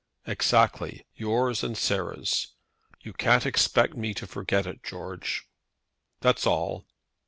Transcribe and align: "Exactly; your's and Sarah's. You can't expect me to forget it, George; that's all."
"Exactly; 0.25 1.05
your's 1.13 1.63
and 1.63 1.77
Sarah's. 1.77 2.55
You 3.01 3.13
can't 3.13 3.45
expect 3.45 3.93
me 3.95 4.15
to 4.15 4.25
forget 4.25 4.65
it, 4.65 4.81
George; 4.83 5.43
that's 6.21 6.47
all." 6.47 6.87